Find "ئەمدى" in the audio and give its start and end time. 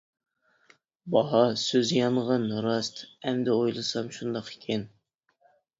3.11-3.55